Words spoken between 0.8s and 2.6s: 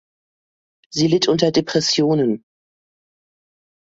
Sie litt unter Depressionen.